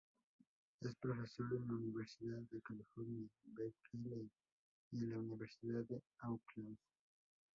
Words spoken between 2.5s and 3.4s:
California,